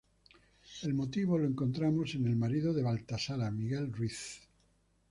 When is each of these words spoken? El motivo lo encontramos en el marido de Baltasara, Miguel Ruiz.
El 0.81 0.95
motivo 0.95 1.37
lo 1.37 1.45
encontramos 1.45 2.15
en 2.15 2.25
el 2.25 2.35
marido 2.35 2.73
de 2.73 2.81
Baltasara, 2.81 3.51
Miguel 3.51 3.93
Ruiz. 3.93 4.41